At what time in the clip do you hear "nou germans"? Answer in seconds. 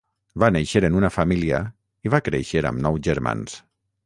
2.89-3.61